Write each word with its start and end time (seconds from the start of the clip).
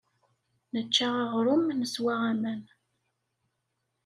Nečča 0.73 1.07
aɣrum, 1.23 1.65
neswa 1.79 2.15
aman. 2.31 2.61